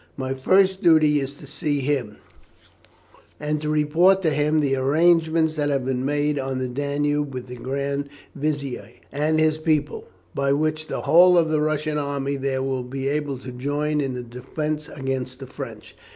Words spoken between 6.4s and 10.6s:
the Danube with the Grand Vizier and his people, by